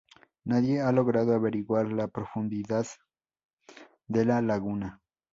Nadie 0.45 0.81
ha 0.81 0.91
logrado 0.91 1.35
averiguar 1.35 1.91
la 1.93 2.07
profundidad 2.07 2.87
de 4.07 4.25
la 4.25 4.41
laguna. 4.41 4.99